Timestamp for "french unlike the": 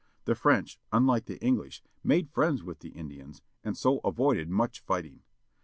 0.33-1.39